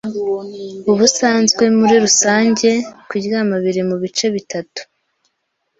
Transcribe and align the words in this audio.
Ubusanzwe 0.91 1.63
muri 1.77 1.95
rusange 2.03 2.69
kuryama 3.09 3.55
biri 3.63 3.81
mu 3.89 3.95
bice 4.03 4.25
bitatu. 4.35 4.81